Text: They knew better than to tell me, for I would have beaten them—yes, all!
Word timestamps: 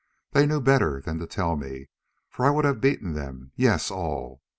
They 0.31 0.47
knew 0.47 0.59
better 0.61 0.99
than 0.99 1.19
to 1.19 1.27
tell 1.27 1.55
me, 1.55 1.89
for 2.27 2.43
I 2.47 2.49
would 2.49 2.65
have 2.65 2.81
beaten 2.81 3.13
them—yes, 3.13 3.91
all! 3.91 4.41